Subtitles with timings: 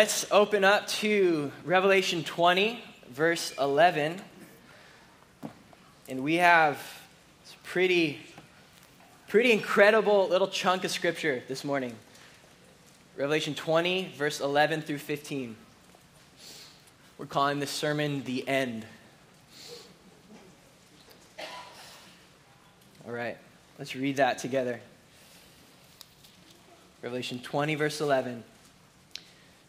[0.00, 4.18] let's open up to Revelation 20, verse 11.
[6.08, 6.76] And we have
[7.42, 8.18] this pretty,
[9.28, 11.94] pretty incredible little chunk of scripture this morning.
[13.14, 15.54] Revelation 20, verse 11 through 15.
[17.18, 18.86] We're calling this sermon the end.
[23.06, 23.36] All right,
[23.78, 24.80] let's read that together.
[27.02, 28.44] Revelation 20, verse 11.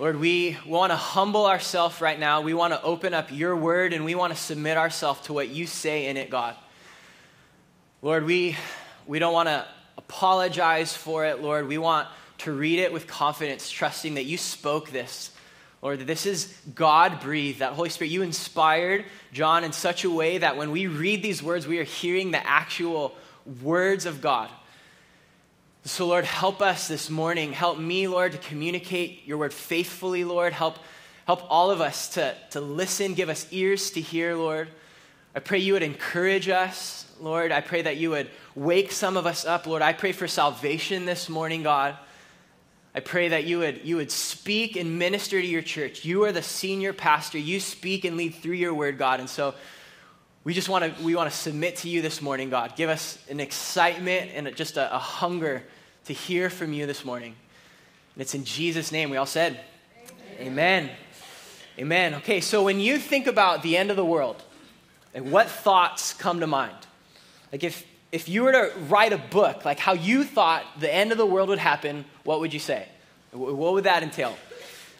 [0.00, 2.40] Lord, we want to humble ourselves right now.
[2.40, 5.50] We want to open up your word and we want to submit ourselves to what
[5.50, 6.56] you say in it, God.
[8.02, 8.56] Lord, we,
[9.06, 9.64] we don't want to
[9.96, 11.68] apologize for it, Lord.
[11.68, 15.30] We want to read it with confidence, trusting that you spoke this.
[15.80, 20.10] Lord, that this is God breathed, that Holy Spirit, you inspired John in such a
[20.10, 23.14] way that when we read these words, we are hearing the actual
[23.62, 24.50] words of God.
[25.86, 27.52] So, Lord, help us this morning.
[27.52, 30.54] Help me, Lord, to communicate your word faithfully, Lord.
[30.54, 30.78] Help,
[31.26, 34.68] help all of us to, to listen, give us ears to hear, Lord.
[35.34, 37.52] I pray you would encourage us, Lord.
[37.52, 39.82] I pray that you would wake some of us up, Lord.
[39.82, 41.98] I pray for salvation this morning, God.
[42.94, 46.02] I pray that you would, you would speak and minister to your church.
[46.02, 47.36] You are the senior pastor.
[47.36, 49.20] You speak and lead through your word, God.
[49.20, 49.54] And so
[50.44, 52.74] we just want to we want to submit to you this morning, God.
[52.74, 55.62] Give us an excitement and just a, a hunger
[56.06, 57.34] to hear from you this morning.
[58.14, 59.10] And it's in Jesus' name.
[59.10, 59.60] We all said,
[60.38, 60.84] Amen.
[60.88, 60.90] Amen.
[61.78, 62.14] Amen.
[62.14, 64.42] Okay, so when you think about the end of the world,
[65.14, 66.76] like what thoughts come to mind?
[67.50, 67.84] Like if
[68.14, 71.26] if you were to write a book, like how you thought the end of the
[71.26, 72.86] world would happen, what would you say?
[73.32, 74.36] What would that entail?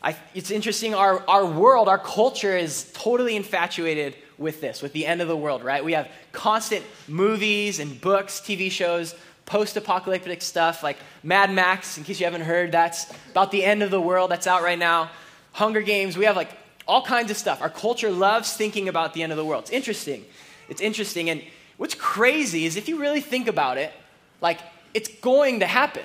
[0.03, 5.06] I, it's interesting, our, our world, our culture is totally infatuated with this, with the
[5.06, 5.84] end of the world, right?
[5.84, 9.15] We have constant movies and books, TV shows
[9.47, 13.82] post apocalyptic stuff like Mad Max, in case you haven't heard, that's about the end
[13.82, 15.10] of the world, that's out right now.
[15.53, 16.50] Hunger Games, we have like
[16.87, 17.62] all kinds of stuff.
[17.62, 19.62] Our culture loves thinking about the end of the world.
[19.62, 20.25] It's interesting.
[20.69, 21.31] It's interesting.
[21.31, 21.43] And
[21.77, 23.93] what's crazy is if you really think about it,
[24.41, 24.60] like
[24.93, 26.03] it's going to happen.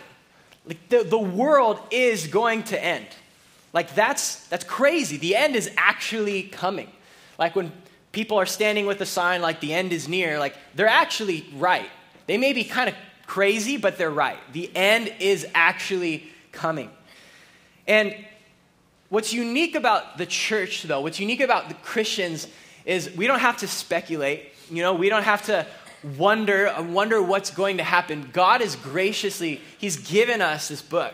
[0.65, 3.07] Like the, the world is going to end.
[3.73, 5.17] Like that's that's crazy.
[5.17, 6.89] The end is actually coming.
[7.37, 7.71] Like when
[8.11, 11.89] people are standing with a sign like the end is near, like they're actually right.
[12.27, 12.95] They may be kind of
[13.29, 14.39] crazy, but they're right.
[14.53, 16.89] The end is actually coming.
[17.87, 18.15] And
[19.09, 22.47] what's unique about the church, though, what's unique about the Christians
[22.85, 24.49] is we don't have to speculate.
[24.71, 25.67] You know, we don't have to
[26.17, 28.31] wonder wonder what's going to happen.
[28.33, 31.13] God is graciously, He's given us this book.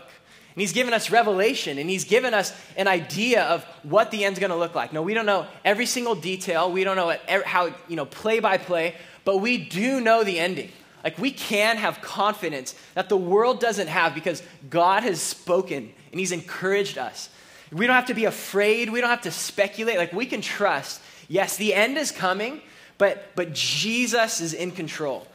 [0.54, 4.38] And he's given us revelation and he's given us an idea of what the end's
[4.38, 4.90] going to look like.
[4.90, 6.72] No, we don't know every single detail.
[6.72, 8.94] We don't know er, how, you know, play by play,
[9.26, 10.72] but we do know the ending.
[11.06, 16.18] Like we can have confidence that the world doesn't have because God has spoken and
[16.18, 17.28] He's encouraged us.
[17.70, 18.90] We don't have to be afraid.
[18.90, 19.98] We don't have to speculate.
[19.98, 21.00] Like we can trust.
[21.28, 22.60] Yes, the end is coming,
[22.98, 25.28] but, but Jesus is in control.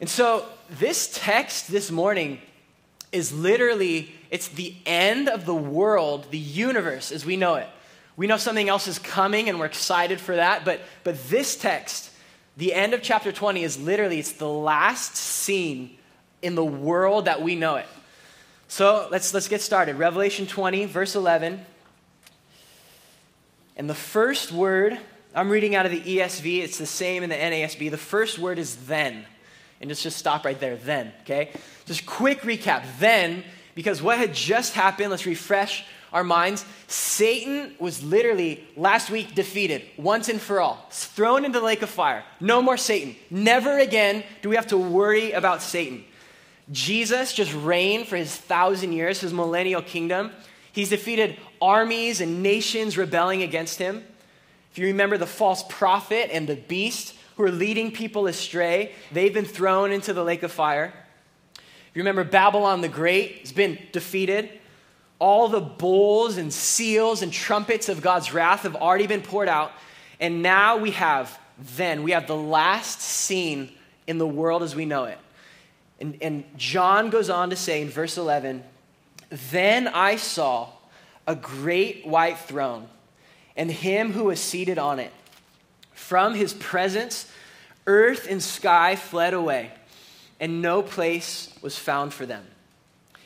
[0.00, 2.40] And so this text this morning
[3.12, 7.68] is literally, it's the end of the world, the universe as we know it.
[8.16, 12.10] We know something else is coming and we're excited for that, but, but this text
[12.56, 15.96] the end of chapter 20 is literally it's the last scene
[16.42, 17.86] in the world that we know it.
[18.68, 19.96] So let's let's get started.
[19.96, 21.64] Revelation 20 verse 11.
[23.76, 24.98] And the first word,
[25.34, 27.90] I'm reading out of the ESV, it's the same in the NASB.
[27.90, 29.26] The first word is then.
[29.80, 31.50] And just just stop right there, then, okay?
[31.84, 32.84] Just quick recap.
[33.00, 33.42] Then
[33.74, 35.84] because what had just happened, let's refresh
[36.14, 41.66] our minds, Satan was literally last week defeated once and for all, thrown into the
[41.66, 42.24] lake of fire.
[42.40, 43.16] No more Satan.
[43.30, 46.04] Never again do we have to worry about Satan.
[46.70, 50.30] Jesus just reigned for his thousand years, his millennial kingdom.
[50.72, 54.04] He's defeated armies and nations rebelling against him.
[54.70, 59.34] If you remember the false prophet and the beast who are leading people astray, they've
[59.34, 60.94] been thrown into the lake of fire.
[61.56, 64.48] If you remember Babylon the Great has been defeated.
[65.24, 69.72] All the bowls and seals and trumpets of God's wrath have already been poured out.
[70.20, 71.38] And now we have,
[71.78, 73.70] then, we have the last scene
[74.06, 75.16] in the world as we know it.
[75.98, 78.64] And, and John goes on to say in verse 11,
[79.50, 80.68] Then I saw
[81.26, 82.86] a great white throne
[83.56, 85.12] and him who was seated on it.
[85.94, 87.32] From his presence,
[87.86, 89.72] earth and sky fled away,
[90.38, 92.44] and no place was found for them.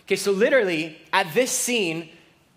[0.08, 2.08] Okay, so literally, at this scene,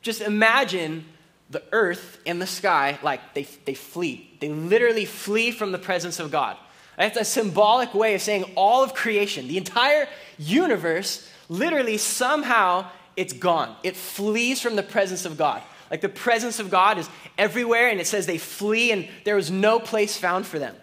[0.02, 1.04] just imagine
[1.50, 4.32] the earth and the sky like they, they flee.
[4.40, 6.56] They literally flee from the presence of God.
[6.98, 10.08] That's a symbolic way of saying all of creation, the entire
[10.38, 12.86] universe, literally somehow
[13.18, 13.76] it's gone.
[13.84, 15.62] It flees from the presence of God.
[15.90, 19.52] Like the presence of God is everywhere, and it says they flee, and there was
[19.52, 20.74] no place found for them.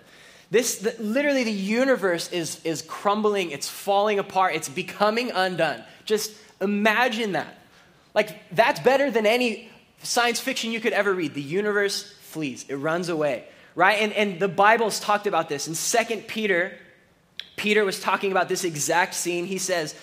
[0.51, 5.83] This, the, literally, the universe is, is crumbling, it's falling apart, it's becoming undone.
[6.05, 7.59] Just imagine that.
[8.15, 9.71] Like, that's better than any
[10.03, 11.35] science fiction you could ever read.
[11.35, 13.45] The universe flees, it runs away,
[13.75, 14.01] right?
[14.01, 15.69] And, and the Bible's talked about this.
[15.69, 16.73] In Second Peter,
[17.57, 19.45] Peter was talking about this exact scene.
[19.45, 19.95] He says,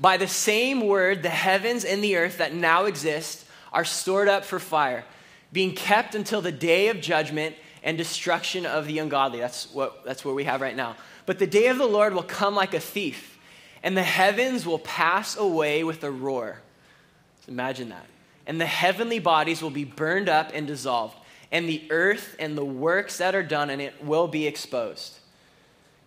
[0.00, 4.44] By the same word, the heavens and the earth that now exist are stored up
[4.44, 5.04] for fire,
[5.52, 9.38] being kept until the day of judgment and destruction of the ungodly.
[9.38, 10.96] That's what, that's what we have right now.
[11.26, 13.37] But the day of the Lord will come like a thief,
[13.82, 16.60] and the heavens will pass away with a roar.
[17.46, 18.06] Imagine that.
[18.46, 21.16] And the heavenly bodies will be burned up and dissolved,
[21.50, 25.18] and the earth and the works that are done in it will be exposed.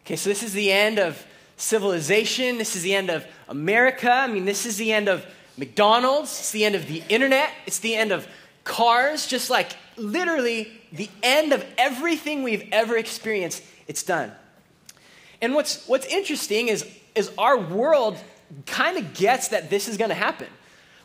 [0.06, 1.24] Okay, so this is the end of
[1.58, 2.58] civilization.
[2.58, 4.12] This is the end of America.
[4.12, 5.26] I mean, this is the end of
[5.58, 8.28] McDonald's, it's the end of the internet, it's the end of
[8.64, 13.64] cars, just like literally the end of everything we've ever experienced.
[13.88, 14.32] It's done.
[15.42, 16.86] And what's, what's interesting is,
[17.16, 18.18] is our world
[18.66, 20.48] kind of gets that this is going to happen.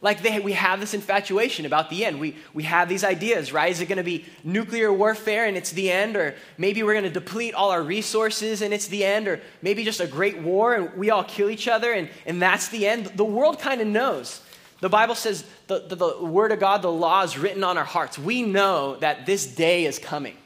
[0.02, 2.20] Like they, we have this infatuation about the end.
[2.20, 3.70] We, we have these ideas, right?
[3.70, 6.16] Is it going to be nuclear warfare and it's the end?
[6.16, 9.26] Or maybe we're going to deplete all our resources and it's the end?
[9.26, 12.68] Or maybe just a great war and we all kill each other and, and that's
[12.68, 13.06] the end?
[13.16, 14.42] The world kind of knows.
[14.80, 17.84] The Bible says the, the, the Word of God, the law is written on our
[17.84, 18.18] hearts.
[18.18, 20.36] We know that this day is coming.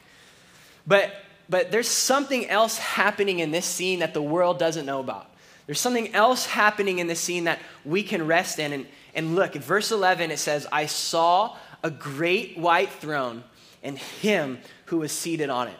[0.87, 1.13] But,
[1.49, 5.30] but there's something else happening in this scene that the world doesn't know about.
[5.65, 8.73] There's something else happening in the scene that we can rest in.
[8.73, 13.43] And, and look, in verse 11, it says, I saw a great white throne
[13.83, 15.77] and him who was seated on it.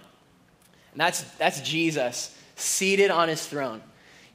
[0.92, 3.82] And that's, that's Jesus seated on his throne.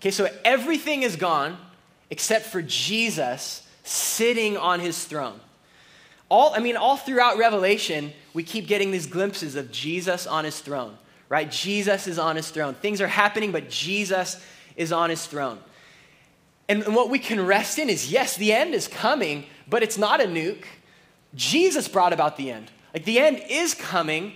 [0.00, 1.56] Okay, so everything is gone
[2.10, 5.40] except for Jesus sitting on his throne.
[6.28, 10.58] All, I mean, all throughout Revelation, we keep getting these glimpses of Jesus on his
[10.58, 10.96] throne,
[11.28, 11.50] right?
[11.50, 12.75] Jesus is on his throne.
[12.75, 14.44] Things are happening, but Jesus
[14.76, 15.58] is on his throne.
[16.69, 20.20] And, what we can rest in is yes, the end is coming, but it's not
[20.20, 20.64] a nuke.
[21.34, 22.70] Jesus brought about the end.
[22.93, 24.32] Like the end is coming,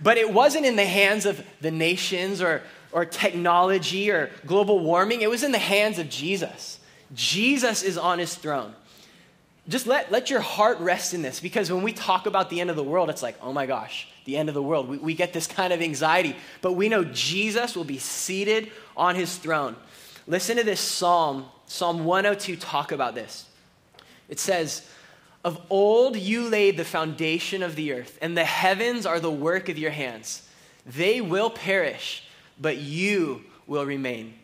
[0.00, 5.22] but it wasn't in the hands of the nations or, or technology or global warming.
[5.22, 6.80] It was in the hands of Jesus.
[7.14, 8.74] Jesus is on his throne.
[9.68, 12.70] Just let, let your heart rest in this because when we talk about the end
[12.70, 14.88] of the world, it's like, oh my gosh, the end of the world.
[14.88, 16.36] We, we get this kind of anxiety.
[16.60, 19.76] But we know Jesus will be seated on his throne.
[20.26, 23.46] Listen to this psalm, Psalm 102, talk about this.
[24.28, 24.88] It says,
[25.44, 29.68] Of old you laid the foundation of the earth, and the heavens are the work
[29.68, 30.42] of your hands.
[30.84, 32.24] They will perish,
[32.60, 34.34] but you will remain.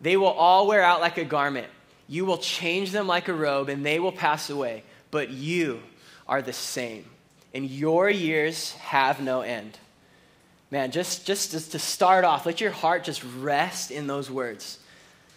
[0.00, 1.68] They will all wear out like a garment
[2.12, 4.84] you will change them like a robe, and they will pass away.
[5.10, 5.82] But you
[6.28, 7.06] are the same,
[7.54, 9.78] and your years have no end.
[10.72, 14.78] Man, just, just to start off, let your heart just rest in those words.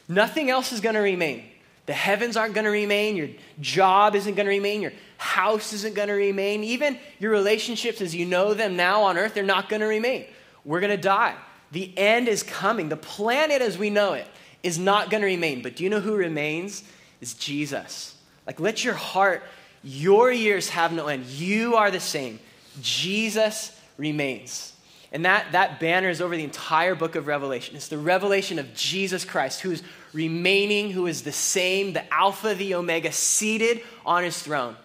[0.07, 1.43] Nothing else is going to remain.
[1.87, 3.17] The heavens aren't going to remain.
[3.17, 3.27] Your
[3.59, 4.81] job isn't going to remain.
[4.81, 6.63] Your house isn't going to remain.
[6.63, 10.23] Even your relationships as you know them now on earth, they're not going to remain.
[10.63, 11.35] We're going to die.
[11.73, 12.87] The end is coming.
[12.87, 14.27] The planet as we know it
[14.63, 15.61] is not going to remain.
[15.61, 16.81] But do you know who remains?
[17.19, 18.15] Is Jesus.
[18.47, 19.43] Like, let your heart,
[19.83, 21.25] your years have no end.
[21.25, 22.39] You are the same.
[22.81, 24.71] Jesus remains.
[25.11, 27.75] And that, that banner is over the entire book of Revelation.
[27.75, 29.83] It's the revelation of Jesus Christ, who is
[30.13, 34.75] remaining, who is the same, the Alpha, the Omega, seated on his throne.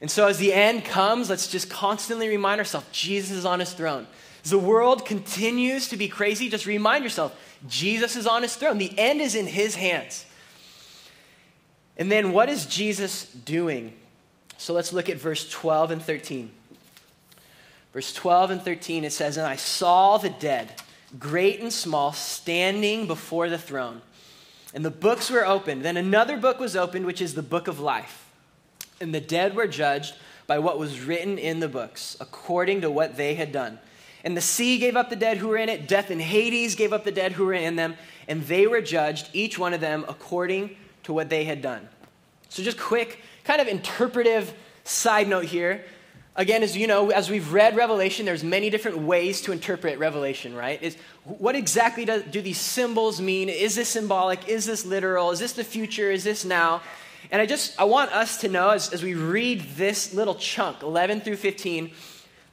[0.00, 3.72] And so, as the end comes, let's just constantly remind ourselves Jesus is on his
[3.72, 4.06] throne.
[4.44, 7.38] As the world continues to be crazy, just remind yourself
[7.68, 8.78] Jesus is on his throne.
[8.78, 10.26] The end is in his hands.
[11.96, 13.92] And then what is Jesus doing?
[14.56, 16.50] So let's look at verse 12 and 13.
[17.92, 20.72] Verse 12 and 13, it says, And I saw the dead,
[21.18, 24.00] great and small, standing before the throne.
[24.74, 25.84] And the books were opened.
[25.84, 28.26] Then another book was opened, which is the book of life.
[29.00, 30.14] And the dead were judged
[30.46, 33.78] by what was written in the books, according to what they had done.
[34.24, 36.92] And the sea gave up the dead who were in it, death and Hades gave
[36.92, 37.96] up the dead who were in them,
[38.28, 41.88] and they were judged, each one of them, according to what they had done.
[42.48, 45.84] So, just quick, kind of interpretive side note here.
[46.34, 50.54] Again, as you know, as we've read Revelation, there's many different ways to interpret Revelation,
[50.54, 50.82] right?
[50.82, 53.50] Is what exactly do, do these symbols mean?
[53.50, 54.48] Is this symbolic?
[54.48, 55.30] Is this literal?
[55.30, 56.10] Is this the future?
[56.10, 56.80] Is this now?
[57.30, 60.82] And I just I want us to know as, as we read this little chunk,
[60.82, 61.92] 11 through 15,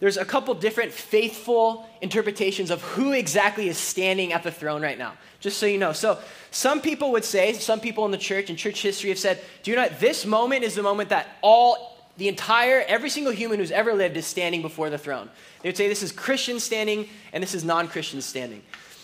[0.01, 4.97] there's a couple different faithful interpretations of who exactly is standing at the throne right
[4.97, 5.93] now, just so you know.
[5.93, 6.19] So,
[6.51, 9.71] some people would say, some people in the church and church history have said, do
[9.71, 9.99] you know what?
[9.99, 11.88] This moment is the moment that all
[12.19, 15.29] the entire, every single human who's ever lived is standing before the throne.
[15.61, 18.61] They would say this is Christian standing and this is non Christian standing.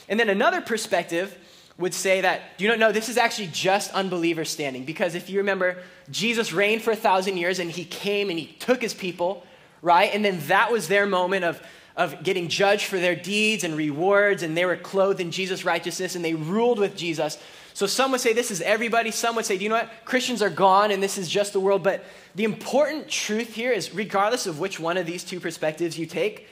[0.10, 1.36] And then another perspective
[1.78, 4.84] would say that, do you not know, this is actually just unbelievers standing.
[4.84, 5.78] Because if you remember,
[6.12, 9.46] Jesus reigned for a thousand years and he came and he took his people,
[9.82, 10.14] right?
[10.14, 11.62] And then that was their moment of,
[11.96, 16.16] of getting judged for their deeds and rewards, and they were clothed in Jesus' righteousness
[16.16, 17.38] and they ruled with Jesus.
[17.76, 19.12] So some would say this is everybody.
[19.12, 19.92] Some would say, do you know what?
[20.06, 21.84] Christians are gone and this is just the world.
[21.84, 26.06] But the important truth here is regardless of which one of these two perspectives you
[26.06, 26.48] take,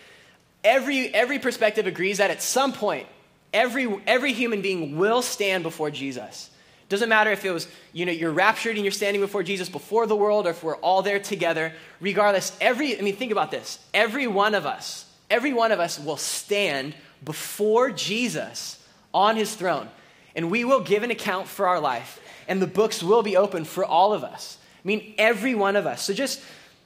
[0.65, 3.07] every, every perspective agrees that at some point,
[3.53, 6.49] every, every human being will stand before Jesus.
[6.89, 10.05] Doesn't matter if it was, you know, you're raptured and you're standing before Jesus before
[10.05, 11.71] the world or if we're all there together.
[12.01, 13.79] Regardless, every, I mean, think about this.
[13.93, 19.87] Every one of us, every one of us will stand before Jesus on his throne
[20.35, 23.65] and we will give an account for our life, and the books will be open
[23.65, 24.57] for all of us.
[24.83, 26.01] I mean, every one of us.
[26.01, 26.41] So just,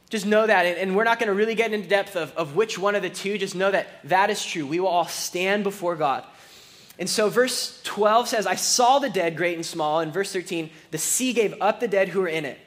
[0.09, 2.77] just know that, and we're not going to really get into depth of, of which
[2.77, 3.37] one of the two.
[3.37, 4.65] Just know that that is true.
[4.65, 6.23] We will all stand before God.
[6.99, 9.99] And so, verse 12 says, I saw the dead, great and small.
[9.99, 12.59] And verse 13, the sea gave up the dead who were in it.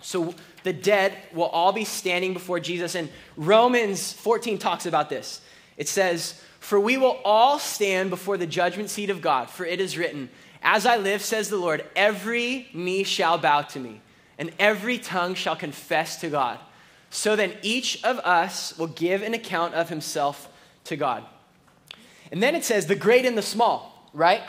[0.00, 2.94] So, the dead will all be standing before Jesus.
[2.94, 5.40] And Romans 14 talks about this.
[5.76, 9.80] It says, for we will all stand before the judgment seat of God, for it
[9.80, 10.30] is written,
[10.62, 14.00] As I live, says the Lord, every knee shall bow to me,
[14.38, 16.60] and every tongue shall confess to God.
[17.10, 20.48] So then each of us will give an account of himself
[20.84, 21.24] to God.
[22.30, 24.42] And then it says, the great and the small, right?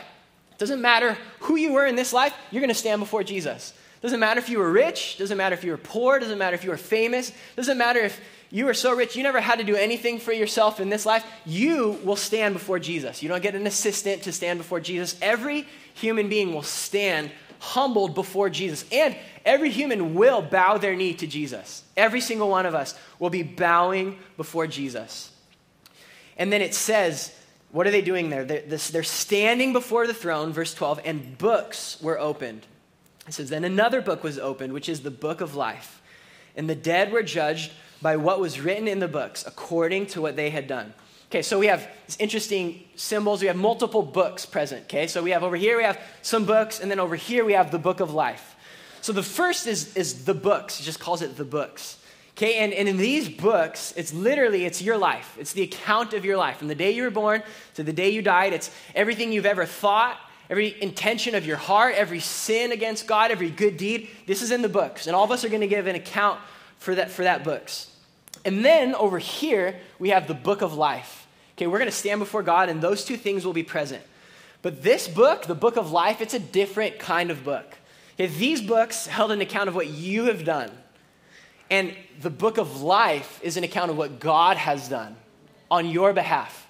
[0.56, 3.74] Doesn't matter who you were in this life, you're going to stand before Jesus.
[4.02, 6.62] Doesn't matter if you were rich, doesn't matter if you were poor, doesn't matter if
[6.62, 8.20] you were famous, doesn't matter if
[8.54, 11.26] you are so rich, you never had to do anything for yourself in this life.
[11.44, 13.20] You will stand before Jesus.
[13.20, 15.16] You don't get an assistant to stand before Jesus.
[15.20, 18.84] Every human being will stand humbled before Jesus.
[18.92, 21.82] And every human will bow their knee to Jesus.
[21.96, 25.32] Every single one of us will be bowing before Jesus.
[26.38, 27.34] And then it says,
[27.72, 28.44] what are they doing there?
[28.44, 32.68] They're, they're standing before the throne, verse 12, and books were opened.
[33.26, 36.00] It says, Then another book was opened, which is the book of life.
[36.56, 40.36] And the dead were judged by what was written in the books according to what
[40.36, 40.94] they had done.
[41.30, 43.40] Okay, so we have interesting symbols.
[43.40, 44.84] We have multiple books present.
[44.84, 47.54] Okay, so we have over here, we have some books, and then over here, we
[47.54, 48.54] have the book of life.
[49.00, 50.80] So the first is, is the books.
[50.80, 51.98] It just calls it the books.
[52.36, 55.36] Okay, and, and in these books, it's literally, it's your life.
[55.38, 56.58] It's the account of your life.
[56.58, 57.42] From the day you were born
[57.74, 60.18] to the day you died, it's everything you've ever thought,
[60.50, 64.08] every intention of your heart, every sin against God, every good deed.
[64.26, 65.06] This is in the books.
[65.06, 66.40] And all of us are going to give an account
[66.78, 67.90] for that, for that books.
[68.44, 71.26] And then over here, we have the book of life.
[71.56, 74.02] Okay, we're going to stand before God, and those two things will be present.
[74.60, 77.76] But this book, the book of life, it's a different kind of book.
[78.14, 80.70] Okay, these books held an account of what you have done.
[81.70, 85.16] And the book of life is an account of what God has done
[85.70, 86.63] on your behalf.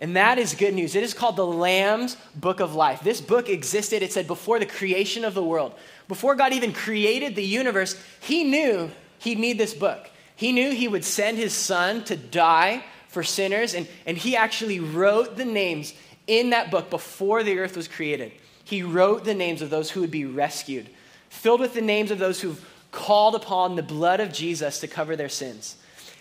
[0.00, 0.94] And that is good news.
[0.94, 3.00] It is called the Lamb's Book of Life.
[3.00, 5.74] This book existed, it said, before the creation of the world.
[6.06, 10.10] Before God even created the universe, He knew He'd need this book.
[10.36, 14.80] He knew he would send his son to die for sinners, and, and he actually
[14.80, 15.94] wrote the names
[16.26, 18.32] in that book before the earth was created.
[18.62, 20.90] He wrote the names of those who would be rescued,
[21.30, 22.62] filled with the names of those who've
[22.92, 25.76] called upon the blood of Jesus to cover their sins.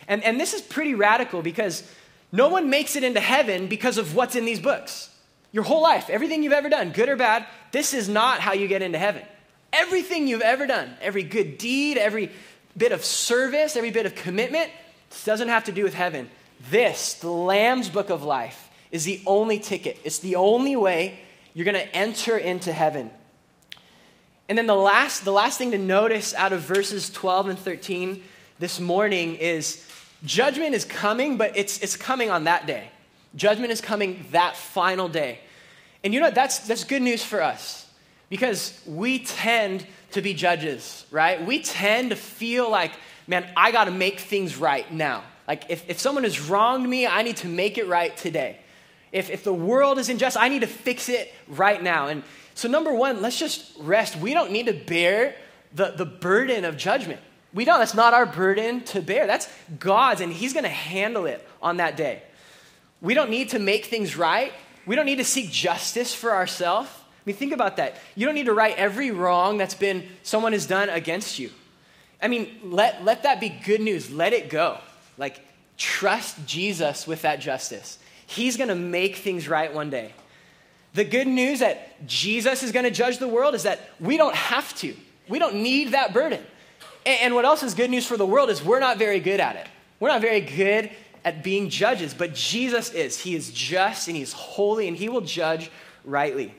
[0.07, 1.89] And, and this is pretty radical because
[2.35, 5.09] no one makes it into heaven because of what's in these books.
[5.51, 8.67] Your whole life, everything you've ever done, good or bad, this is not how you
[8.67, 9.21] get into heaven.
[9.71, 12.29] Everything you've ever done, every good deed, every
[12.75, 14.69] bit of service, every bit of commitment,
[15.23, 16.29] doesn't have to do with heaven.
[16.69, 19.97] This, the Lamb's book of life, is the only ticket.
[20.03, 21.19] It's the only way
[21.53, 23.11] you're going to enter into heaven.
[24.49, 28.21] And then the last, the last thing to notice out of verses 12 and 13
[28.59, 29.77] this morning is
[30.25, 32.89] Judgment is coming, but it's, it's coming on that day.
[33.35, 35.39] Judgment is coming that final day.
[36.03, 37.89] And you know, that's, that's good news for us
[38.29, 41.45] because we tend to be judges, right?
[41.45, 42.91] We tend to feel like,
[43.27, 45.23] man, I got to make things right now.
[45.47, 48.57] Like, if, if someone has wronged me, I need to make it right today.
[49.11, 52.07] If, if the world is unjust, I need to fix it right now.
[52.07, 52.23] And
[52.55, 54.15] so, number one, let's just rest.
[54.15, 55.35] We don't need to bear
[55.73, 57.21] the, the burden of judgment.
[57.55, 57.79] We don't.
[57.79, 59.25] That's not our burden to bear.
[59.25, 59.47] That's
[59.79, 62.21] God's, and He's going to handle it on that day.
[63.01, 64.51] We don't need to make things right.
[64.85, 66.89] We don't need to seek justice for ourselves.
[66.91, 67.95] I mean, think about that.
[68.13, 71.49] You don't need to right every wrong that's been someone has done against you.
[72.21, 74.11] I mean, let, let that be good news.
[74.11, 74.77] Let it go.
[75.17, 75.39] Like,
[75.77, 77.97] trust Jesus with that justice.
[78.27, 80.13] He's going to make things right one day.
[80.93, 84.35] The good news that Jesus is going to judge the world is that we don't
[84.35, 84.93] have to.
[85.29, 86.43] We don't need that burden.
[87.05, 89.55] And, what else is good news for the world is we're not very good at
[89.55, 89.67] it.
[89.99, 90.89] We're not very good
[91.23, 93.19] at being judges, but Jesus is.
[93.19, 95.69] He is just and he's holy and he will judge
[96.03, 96.53] rightly.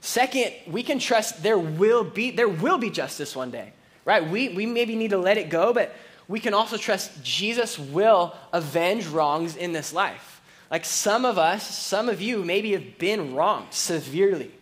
[0.00, 3.72] Second, we can trust there will be there will be justice one day.
[4.04, 4.28] Right?
[4.28, 5.94] We we maybe need to let it go, but
[6.28, 10.40] we can also trust Jesus will avenge wrongs in this life.
[10.70, 14.52] Like some of us, some of you maybe have been wronged severely.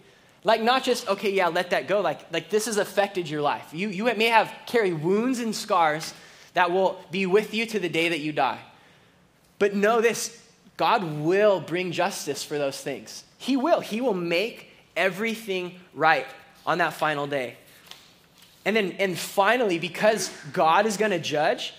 [0.46, 2.00] Like not just, okay, yeah, let that go.
[2.00, 3.68] Like, like this has affected your life.
[3.72, 6.14] You, you may have carry wounds and scars
[6.54, 8.60] that will be with you to the day that you die.
[9.58, 10.40] But know this
[10.76, 13.24] God will bring justice for those things.
[13.38, 13.80] He will.
[13.80, 16.26] He will make everything right
[16.64, 17.56] on that final day.
[18.64, 21.74] And then, and finally, because God is going to judge,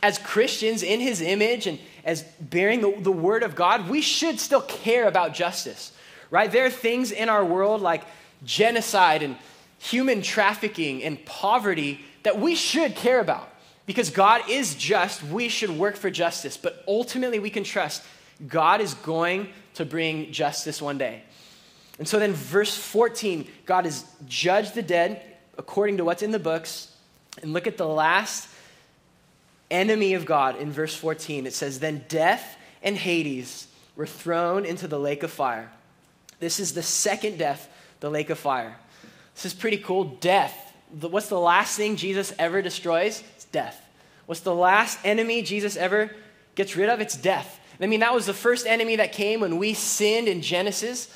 [0.00, 4.38] as Christians in his image and as bearing the, the word of God, we should
[4.38, 5.90] still care about justice,
[6.30, 6.50] right?
[6.50, 8.04] There are things in our world like
[8.44, 9.36] genocide and
[9.78, 13.48] human trafficking and poverty that we should care about.
[13.86, 16.56] Because God is just, we should work for justice.
[16.56, 18.02] But ultimately, we can trust
[18.46, 21.22] God is going to bring justice one day.
[21.98, 25.22] And so then, verse 14, God has judged the dead
[25.56, 26.92] according to what's in the books.
[27.42, 28.48] And look at the last
[29.70, 31.46] enemy of God in verse 14.
[31.46, 35.70] It says, Then death and Hades were thrown into the lake of fire.
[36.38, 37.68] This is the second death,
[38.00, 38.76] the lake of fire.
[39.34, 40.04] This is pretty cool.
[40.04, 40.74] Death.
[41.00, 43.22] What's the last thing Jesus ever destroys?
[43.34, 43.80] It's death.
[44.26, 46.10] What's the last enemy Jesus ever
[46.54, 47.00] gets rid of?
[47.00, 47.60] It's death.
[47.80, 51.14] I mean, that was the first enemy that came when we sinned in Genesis.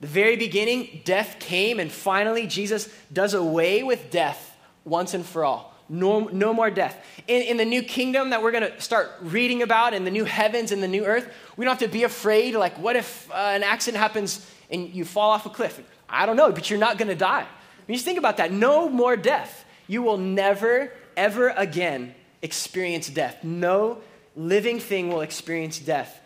[0.00, 5.44] The very beginning, death came, and finally, Jesus does away with death once and for
[5.44, 5.74] all.
[5.88, 7.02] No, no more death.
[7.28, 10.24] In, in the new kingdom that we're going to start reading about, in the new
[10.24, 12.54] heavens and the new earth, we don't have to be afraid.
[12.54, 15.80] Like, what if uh, an accident happens and you fall off a cliff?
[16.08, 17.42] I don't know, but you're not going to die.
[17.42, 18.50] I mean, just think about that.
[18.50, 19.64] No more death.
[19.86, 23.44] You will never, ever again experience death.
[23.44, 23.98] No
[24.36, 26.20] living thing will experience death.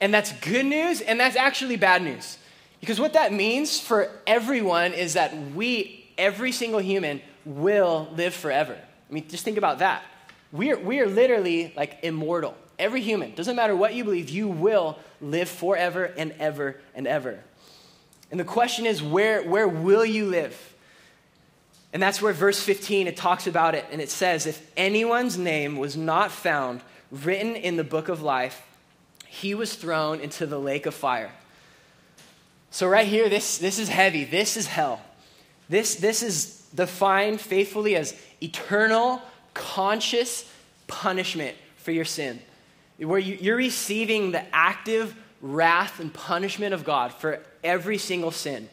[0.00, 2.38] And that's good news, and that's actually bad news.
[2.80, 8.76] Because what that means for everyone is that we, every single human, will live forever.
[8.76, 10.02] I mean, just think about that.
[10.52, 12.54] We are, we are literally like immortal.
[12.78, 17.40] Every human, doesn't matter what you believe, you will live forever and ever and ever.
[18.30, 20.74] And the question is, where, where will you live?
[21.92, 25.78] And that's where verse 15 it talks about it and it says if anyone's name
[25.78, 28.62] was not found written in the book of life
[29.28, 31.30] he was thrown into the lake of fire.
[32.70, 34.24] So, right here, this, this is heavy.
[34.24, 35.00] This is hell.
[35.68, 39.22] This, this is defined faithfully as eternal,
[39.54, 40.50] conscious
[40.86, 42.40] punishment for your sin,
[42.98, 48.68] where you, you're receiving the active wrath and punishment of God for every single sin.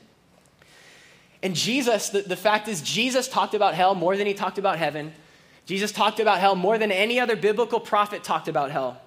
[1.43, 4.79] And Jesus, the, the fact is, Jesus talked about hell more than he talked about
[4.79, 5.13] heaven.
[5.65, 8.99] Jesus talked about hell more than any other biblical prophet talked about hell.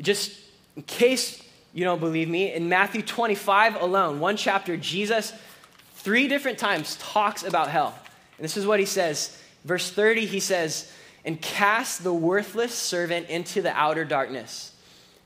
[0.00, 0.32] Just
[0.76, 5.32] in case you don't believe me, in Matthew 25 alone, one chapter, Jesus
[5.94, 7.98] three different times talks about hell.
[8.38, 9.36] And this is what he says.
[9.64, 10.92] Verse 30, he says,
[11.24, 14.73] And cast the worthless servant into the outer darkness.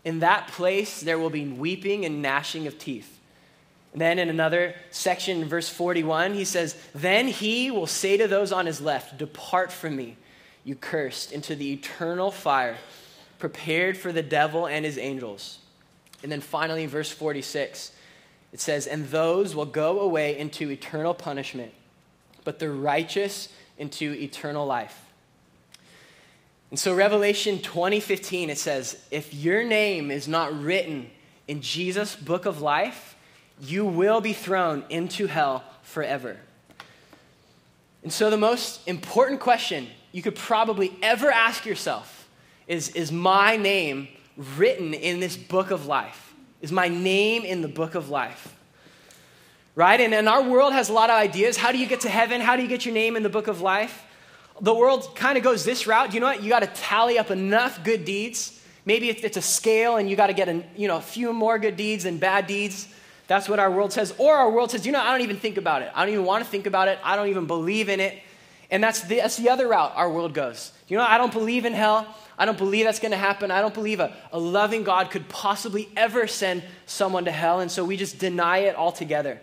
[0.04, 3.18] In that place there will be weeping and gnashing of teeth.
[3.92, 8.52] And then in another section, verse 41, he says, Then he will say to those
[8.52, 10.16] on his left, Depart from me,
[10.62, 12.76] you cursed, into the eternal fire
[13.38, 15.58] prepared for the devil and his angels.
[16.22, 17.92] And then finally, verse 46,
[18.52, 21.72] it says, And those will go away into eternal punishment,
[22.44, 25.07] but the righteous into eternal life.
[26.70, 31.10] And so, Revelation 20:15, it says, If your name is not written
[31.46, 33.16] in Jesus' book of life,
[33.60, 36.36] you will be thrown into hell forever.
[38.02, 42.28] And so, the most important question you could probably ever ask yourself
[42.66, 44.08] is, is my name
[44.56, 46.34] written in this book of life?
[46.60, 48.54] Is my name in the book of life?
[49.74, 50.00] Right?
[50.00, 51.56] And, and our world has a lot of ideas.
[51.56, 52.40] How do you get to heaven?
[52.40, 54.04] How do you get your name in the book of life?
[54.60, 56.14] The world kind of goes this route.
[56.14, 56.42] You know what?
[56.42, 58.60] You got to tally up enough good deeds.
[58.84, 61.58] Maybe it's a scale and you got to get a, you know, a few more
[61.58, 62.88] good deeds than bad deeds.
[63.26, 64.14] That's what our world says.
[64.16, 65.92] Or our world says, you know, I don't even think about it.
[65.94, 66.98] I don't even want to think about it.
[67.04, 68.18] I don't even believe in it.
[68.70, 70.72] And that's the, that's the other route our world goes.
[70.88, 72.06] You know, I don't believe in hell.
[72.38, 73.50] I don't believe that's going to happen.
[73.50, 77.60] I don't believe a, a loving God could possibly ever send someone to hell.
[77.60, 79.40] And so we just deny it altogether.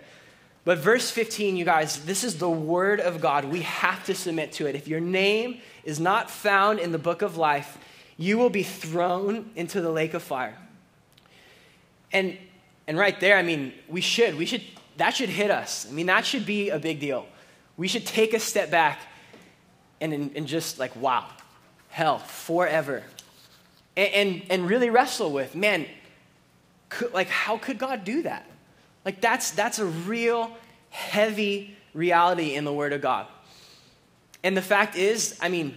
[0.66, 3.46] But verse 15, you guys, this is the word of God.
[3.46, 4.76] We have to submit to it.
[4.76, 7.78] If your name is not found in the book of life,
[8.18, 10.58] you will be thrown into the lake of fire.
[12.12, 12.36] And,
[12.88, 14.36] and right there, I mean, we should.
[14.36, 14.64] We should,
[14.98, 15.86] that should hit us.
[15.88, 17.28] I mean, that should be a big deal.
[17.78, 19.02] We should take a step back
[20.02, 21.28] and, and just like, wow,
[21.90, 23.04] hell, forever.
[23.96, 25.86] And, and, and really wrestle with, man,
[26.90, 28.50] could, like, how could God do that?
[29.06, 30.52] Like, that's, that's a real
[30.90, 33.28] heavy reality in the Word of God.
[34.44, 35.76] And the fact is, I mean,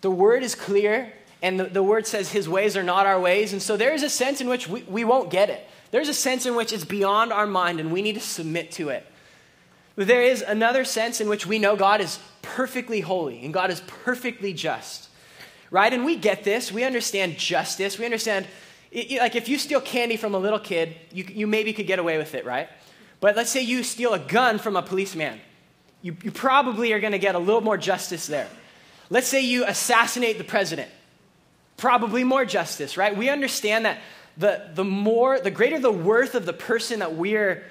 [0.00, 1.12] the Word is clear,
[1.42, 3.52] and the, the Word says His ways are not our ways.
[3.52, 5.68] And so there is a sense in which we, we won't get it.
[5.90, 8.88] There's a sense in which it's beyond our mind, and we need to submit to
[8.88, 9.06] it.
[9.96, 13.70] But there is another sense in which we know God is perfectly holy and God
[13.70, 15.08] is perfectly just.
[15.70, 15.92] Right?
[15.92, 16.70] And we get this.
[16.70, 17.98] We understand justice.
[17.98, 18.46] We understand,
[18.94, 22.16] like, if you steal candy from a little kid, you, you maybe could get away
[22.16, 22.68] with it, right?
[23.20, 25.40] But let's say you steal a gun from a policeman.
[26.02, 28.48] You, you probably are going to get a little more justice there.
[29.10, 30.90] Let's say you assassinate the president.
[31.76, 33.16] Probably more justice, right?
[33.16, 34.00] We understand that
[34.36, 37.64] the, the more, the greater the worth of the person that we're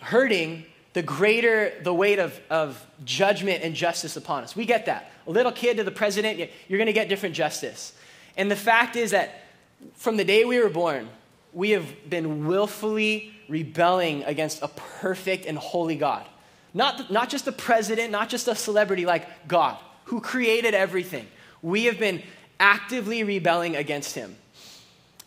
[0.00, 4.56] hurting, the greater the weight of, of judgment and justice upon us.
[4.56, 5.10] We get that.
[5.26, 6.38] A little kid to the president,
[6.68, 7.92] you're going to get different justice.
[8.36, 9.42] And the fact is that
[9.94, 11.08] from the day we were born,
[11.52, 16.26] we have been willfully rebelling against a perfect and holy God.
[16.74, 21.26] Not, not just a president, not just a celebrity, like God, who created everything.
[21.62, 22.22] We have been
[22.60, 24.36] actively rebelling against him.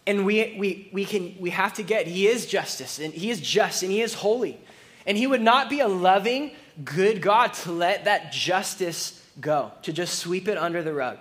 [0.07, 3.39] And we, we, we, can, we have to get, he is justice, and he is
[3.39, 4.59] just, and he is holy.
[5.05, 6.51] And he would not be a loving,
[6.83, 11.19] good God to let that justice go, to just sweep it under the rug.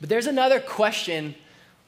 [0.00, 1.34] But there's another question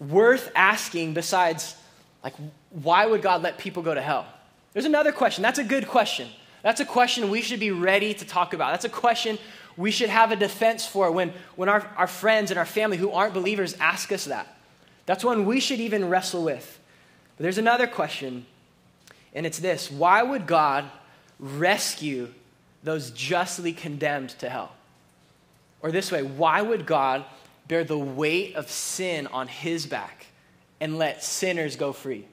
[0.01, 1.77] worth asking besides,
[2.23, 2.35] like,
[2.71, 4.27] why would God let people go to hell?
[4.73, 5.43] There's another question.
[5.43, 6.29] That's a good question.
[6.63, 8.73] That's a question we should be ready to talk about.
[8.73, 9.39] That's a question
[9.77, 13.11] we should have a defense for when, when our, our friends and our family who
[13.13, 14.57] aren't believers ask us that.
[15.07, 16.81] That's one we should even wrestle with.
[17.37, 18.45] But there's another question
[19.35, 20.91] and it's this why would God
[21.39, 22.29] rescue
[22.83, 24.73] those justly condemned to hell?
[25.81, 27.25] Or this way, why would God
[27.69, 30.27] bear the weight of sin on his back
[30.81, 32.27] and let sinners go free?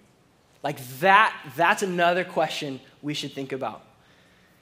[0.63, 3.83] Like that, that's another question we should think about.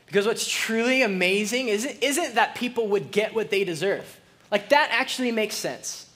[0.05, 4.19] Because what's truly amazing isn't, isn't that people would get what they deserve.
[4.51, 6.07] Like that actually makes sense.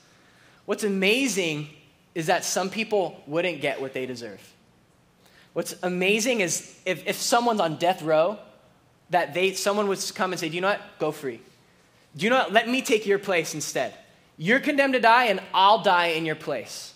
[0.66, 1.70] What's amazing
[2.14, 4.40] is that some people wouldn't get what they deserve.
[5.54, 8.38] What's amazing is if, if someone's on death row,
[9.10, 10.82] that they, someone would come and say, Do you know what?
[10.98, 11.40] Go free.
[12.16, 12.52] Do you know what?
[12.52, 13.94] Let me take your place instead.
[14.38, 16.94] You're condemned to die, and I'll die in your place.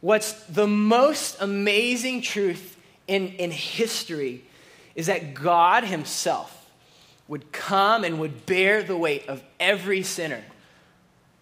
[0.00, 2.76] What's the most amazing truth
[3.08, 4.44] in, in history
[4.94, 6.70] is that God Himself
[7.26, 10.42] would come and would bear the weight of every sinner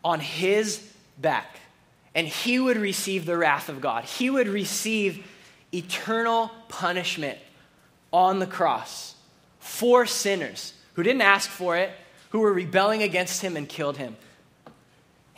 [0.04, 1.60] on His back.
[2.14, 4.04] And He would receive the wrath of God.
[4.04, 5.26] He would receive
[5.72, 7.38] eternal punishment
[8.12, 9.14] on the cross
[9.58, 11.90] for sinners who didn't ask for it,
[12.30, 14.16] who were rebelling against him and killed him.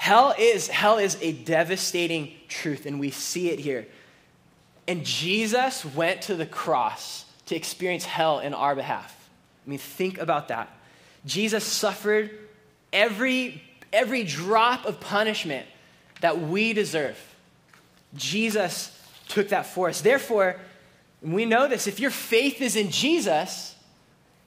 [0.01, 3.87] Hell is, hell is a devastating truth, and we see it here.
[4.89, 9.15] And Jesus went to the cross to experience hell in our behalf.
[9.67, 10.75] I mean, think about that.
[11.27, 12.31] Jesus suffered
[12.95, 15.67] every, every drop of punishment
[16.23, 17.19] that we deserve.
[18.15, 20.01] Jesus took that for us.
[20.01, 20.57] Therefore,
[21.21, 23.77] we know this if your faith is in Jesus,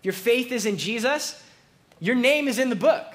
[0.02, 1.40] your faith is in Jesus,
[2.00, 3.06] your name is in the book.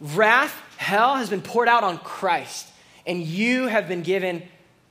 [0.00, 0.54] Wrath,
[0.88, 2.66] hell has been poured out on Christ,
[3.06, 4.42] and you have been given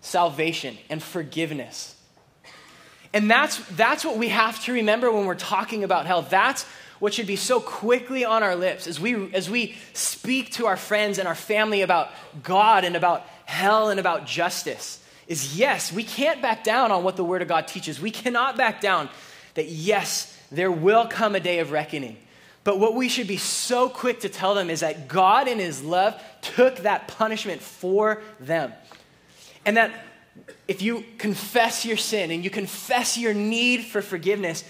[0.02, 1.96] salvation and forgiveness.
[3.14, 6.22] And that's, that's what we have to remember when we're talking about hell.
[6.22, 6.66] That's
[7.00, 10.78] what should be so quickly on our lips as we, as we speak to our
[10.78, 12.10] friends and our family about
[12.44, 17.16] God and about hell and about justice is yes, we can't back down on what
[17.16, 18.00] the Word of God teaches.
[18.00, 19.10] We cannot back down
[19.56, 22.18] that yes, there will come a day of reckoning.
[22.67, 25.82] But what we should be so quick to tell them is that God, in His
[25.82, 28.73] love, took that punishment for them.
[29.63, 29.93] And that
[30.67, 34.65] if you confess your sin and you confess your need for forgiveness,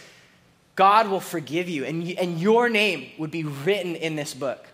[0.76, 4.68] God will forgive you, and, and your name would be written in this book.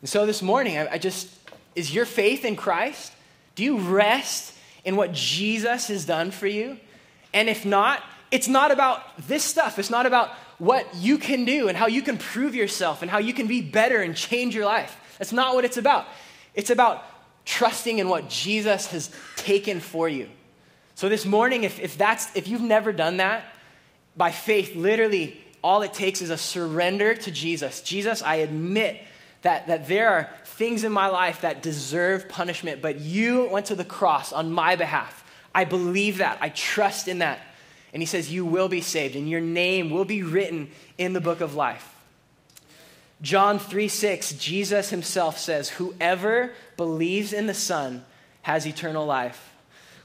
[0.00, 1.28] And so this morning, I, I just,
[1.76, 3.12] is your faith in Christ?
[3.54, 6.78] Do you rest in what Jesus has done for you?
[7.32, 9.78] And if not, it's not about this stuff.
[9.78, 10.30] It's not about
[10.62, 13.60] what you can do and how you can prove yourself and how you can be
[13.60, 14.96] better and change your life.
[15.18, 16.06] That's not what it's about.
[16.54, 17.04] It's about
[17.44, 20.28] trusting in what Jesus has taken for you.
[20.94, 23.42] So this morning, if, if that's if you've never done that,
[24.16, 27.80] by faith, literally all it takes is a surrender to Jesus.
[27.80, 29.02] Jesus, I admit
[29.40, 33.74] that, that there are things in my life that deserve punishment, but you went to
[33.74, 35.24] the cross on my behalf.
[35.52, 36.38] I believe that.
[36.40, 37.40] I trust in that.
[37.92, 41.20] And he says, You will be saved, and your name will be written in the
[41.20, 41.88] book of life.
[43.20, 48.04] John 3 6, Jesus himself says, Whoever believes in the Son
[48.42, 49.54] has eternal life.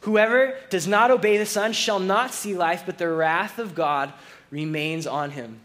[0.02, 4.14] Whoever does not obey the Son shall not see life, but the wrath of God
[4.52, 5.60] remains on him.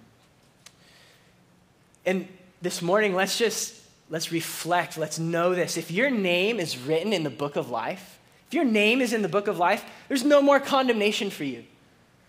[2.06, 2.26] And
[2.62, 5.76] this morning, let's just let's reflect, let's know this.
[5.76, 9.22] If your name is written in the book of life, if your name is in
[9.22, 11.64] the book of life, there's no more condemnation for you.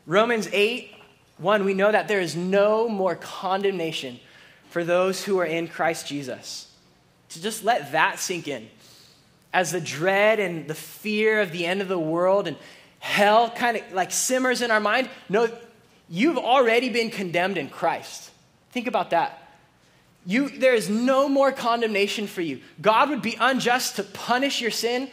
[0.05, 0.91] Romans 8,
[1.37, 4.19] 1, we know that there is no more condemnation
[4.69, 6.71] for those who are in Christ Jesus.
[7.29, 8.69] To just let that sink in.
[9.53, 12.57] As the dread and the fear of the end of the world and
[12.99, 15.49] hell kind of like simmers in our mind, no,
[16.09, 18.31] you've already been condemned in Christ.
[18.71, 19.39] Think about that.
[20.25, 22.61] You, there is no more condemnation for you.
[22.81, 25.09] God would be unjust to punish your sin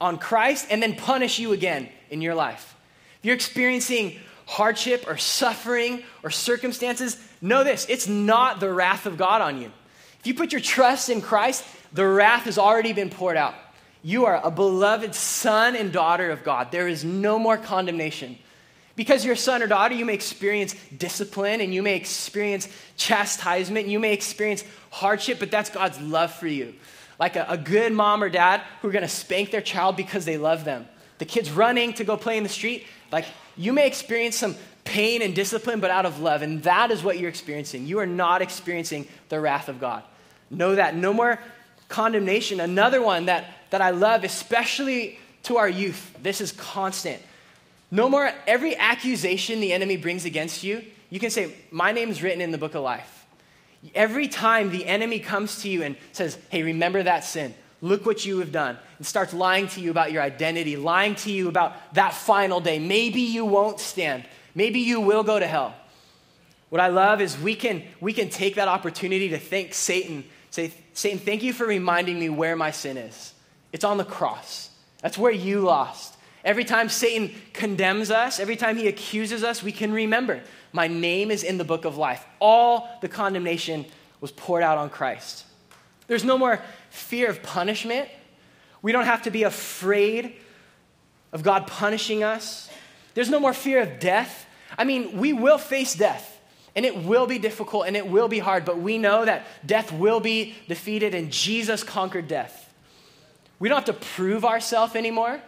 [0.00, 2.74] on Christ and then punish you again in your life.
[3.18, 9.16] If you're experiencing hardship or suffering or circumstances, know this it's not the wrath of
[9.16, 9.70] God on you.
[10.20, 13.54] If you put your trust in Christ, the wrath has already been poured out.
[14.02, 16.70] You are a beloved son and daughter of God.
[16.70, 18.38] There is no more condemnation.
[18.94, 23.86] Because you're a son or daughter, you may experience discipline and you may experience chastisement,
[23.86, 26.74] you may experience hardship, but that's God's love for you.
[27.18, 30.36] Like a, a good mom or dad who are gonna spank their child because they
[30.36, 30.86] love them.
[31.18, 33.24] The kid's running to go play in the street, like
[33.56, 34.54] you may experience some
[34.84, 36.42] pain and discipline, but out of love.
[36.42, 37.86] And that is what you're experiencing.
[37.86, 40.02] You are not experiencing the wrath of God.
[40.50, 40.94] Know that.
[40.96, 41.38] No more
[41.88, 42.60] condemnation.
[42.60, 47.20] Another one that, that I love, especially to our youth, this is constant.
[47.90, 52.22] No more, every accusation the enemy brings against you, you can say, My name is
[52.22, 53.26] written in the book of life.
[53.94, 57.54] Every time the enemy comes to you and says, Hey, remember that sin.
[57.80, 58.76] Look what you have done.
[58.98, 62.78] And starts lying to you about your identity, lying to you about that final day.
[62.78, 64.24] Maybe you won't stand.
[64.54, 65.74] Maybe you will go to hell.
[66.70, 70.24] What I love is we can, we can take that opportunity to thank Satan.
[70.50, 73.32] Say, Satan, thank you for reminding me where my sin is.
[73.72, 74.70] It's on the cross.
[75.00, 76.16] That's where you lost.
[76.44, 81.30] Every time Satan condemns us, every time he accuses us, we can remember my name
[81.30, 82.24] is in the book of life.
[82.40, 83.86] All the condemnation
[84.20, 85.44] was poured out on Christ.
[86.06, 86.60] There's no more
[86.98, 88.08] fear of punishment.
[88.82, 90.34] We don't have to be afraid
[91.32, 92.68] of God punishing us.
[93.14, 94.46] There's no more fear of death.
[94.76, 96.36] I mean, we will face death.
[96.76, 99.90] And it will be difficult and it will be hard, but we know that death
[99.90, 102.72] will be defeated and Jesus conquered death.
[103.58, 105.40] We don't have to prove ourselves anymore.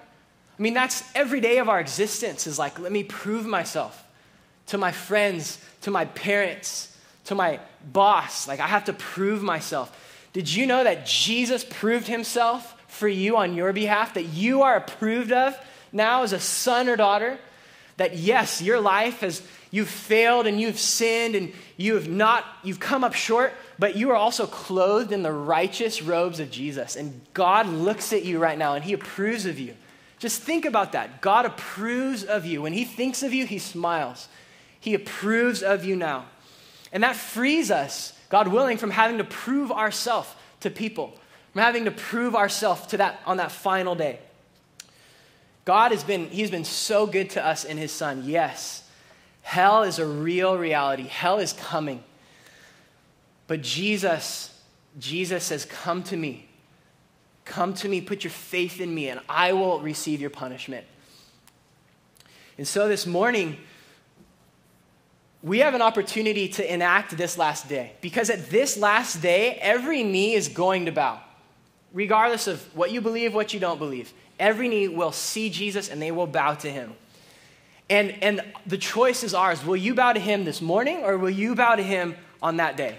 [0.60, 4.04] I mean, that's every day of our existence is like, let me prove myself
[4.66, 7.60] to my friends, to my parents, to my
[7.92, 8.48] boss.
[8.48, 9.96] Like, I have to prove myself.
[10.32, 14.14] Did you know that Jesus proved himself for you on your behalf?
[14.14, 15.58] That you are approved of
[15.92, 17.38] now as a son or daughter?
[17.96, 22.80] That yes, your life has, you've failed and you've sinned and you have not, you've
[22.80, 26.96] come up short, but you are also clothed in the righteous robes of Jesus.
[26.96, 29.74] And God looks at you right now and he approves of you.
[30.18, 31.22] Just think about that.
[31.22, 32.62] God approves of you.
[32.62, 34.28] When he thinks of you, he smiles.
[34.78, 36.26] He approves of you now.
[36.92, 40.28] And that frees us God willing, from having to prove ourselves
[40.60, 41.12] to people,
[41.52, 44.20] from having to prove ourselves to that on that final day.
[45.66, 48.22] God has been, He's been so good to us in His Son.
[48.24, 48.88] Yes,
[49.42, 51.04] hell is a real reality.
[51.04, 52.02] Hell is coming.
[53.46, 54.56] But Jesus,
[54.98, 56.46] Jesus says, Come to me.
[57.44, 60.86] Come to me, put your faith in me, and I will receive your punishment.
[62.56, 63.56] And so this morning,
[65.42, 70.02] we have an opportunity to enact this last day because at this last day, every
[70.02, 71.18] knee is going to bow,
[71.92, 74.12] regardless of what you believe, what you don't believe.
[74.38, 76.92] Every knee will see Jesus and they will bow to him.
[77.88, 79.64] And, and the choice is ours.
[79.64, 82.76] Will you bow to him this morning or will you bow to him on that
[82.76, 82.98] day?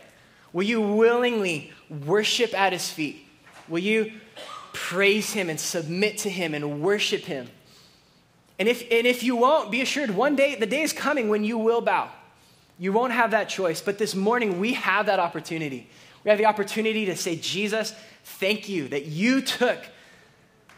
[0.51, 1.71] Will you willingly
[2.05, 3.25] worship at his feet?
[3.69, 4.11] Will you
[4.73, 7.47] praise him and submit to him and worship him?
[8.59, 11.43] And if, and if you won't, be assured one day, the day is coming when
[11.43, 12.11] you will bow.
[12.81, 13.79] You won't have that choice.
[13.79, 15.87] But this morning, we have that opportunity.
[16.23, 19.77] We have the opportunity to say, Jesus, thank you that you took,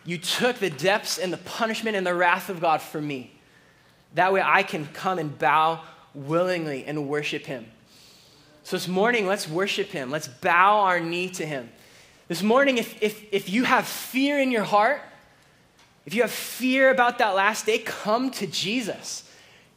[0.04, 3.32] you took the depths and the punishment and the wrath of God for me.
[4.16, 5.80] That way I can come and bow
[6.14, 7.68] willingly and worship him.
[8.64, 10.12] So this morning, let's worship him.
[10.12, 11.70] Let's bow our knee to him.
[12.28, 15.02] This morning, if, if, if you have fear in your heart,
[16.06, 19.24] if you have fear about that last day, come to Jesus.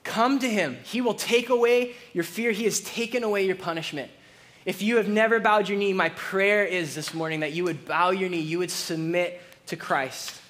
[0.06, 0.78] Come to him.
[0.84, 2.52] He will take away your fear.
[2.52, 4.08] He has taken away your punishment.
[4.64, 7.84] If you have never bowed your knee, my prayer is this morning that you would
[7.84, 10.40] bow your knee, you would submit to Christ.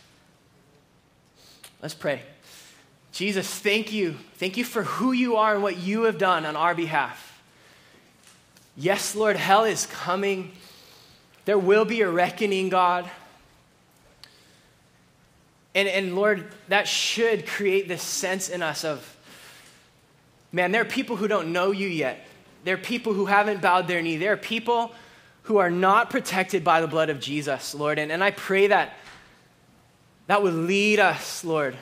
[1.81, 2.21] Let's pray.
[3.13, 4.17] Jesus, thank you.
[4.35, 7.43] Thank you for who you are and what you have done on our behalf.
[8.77, 10.53] Yes, Lord, hell is coming.
[11.47, 13.11] There will be a reckoning, God.
[15.75, 19.16] And, and Lord, that should create this sense in us of,
[20.53, 22.27] man, there are people who don't know you yet.
[22.65, 24.17] There are people who haven't bowed their knee.
[24.17, 24.93] There are people
[25.43, 27.99] who are not protected by the blood of Jesus, Lord.
[27.99, 28.95] And, and I pray that
[30.27, 31.77] that would lead us, Lord,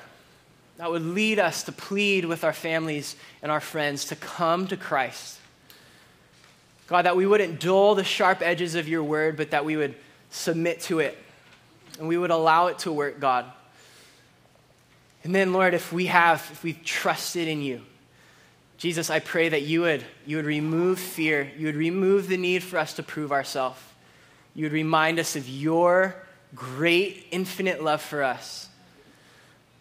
[0.77, 4.77] that would lead us to plead with our families and our friends to come to
[4.77, 5.39] Christ.
[6.87, 9.95] God, that we wouldn't dull the sharp edges of your word, but that we would
[10.31, 11.17] submit to it
[11.99, 13.47] and we would allow it to work, God.
[15.23, 17.81] And then, Lord, if we have, if we've trusted in you,
[18.85, 21.51] Jesus, I pray that you would, you would remove fear.
[21.57, 23.81] You would remove the need for us to prove ourselves.
[24.55, 26.15] You would remind us of your
[26.55, 28.69] great, infinite love for us.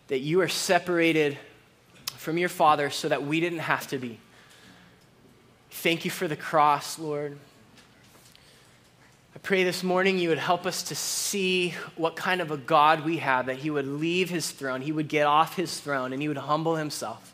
[0.08, 1.38] That you are separated
[2.16, 4.22] from your Father so that we didn't have to be.
[5.70, 7.38] Thank you for the cross, Lord.
[9.36, 13.04] I pray this morning you would help us to see what kind of a God
[13.04, 16.22] we have, that he would leave his throne, he would get off his throne, and
[16.22, 17.33] he would humble himself.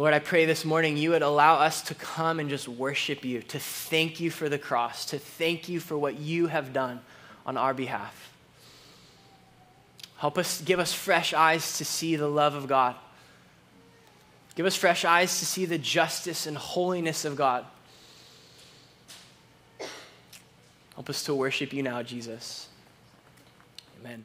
[0.00, 3.42] Lord, I pray this morning you would allow us to come and just worship you,
[3.42, 7.00] to thank you for the cross, to thank you for what you have done
[7.44, 8.32] on our behalf.
[10.16, 12.96] Help us, give us fresh eyes to see the love of God.
[14.54, 17.66] Give us fresh eyes to see the justice and holiness of God.
[20.94, 22.68] Help us to worship you now, Jesus.
[24.00, 24.24] Amen.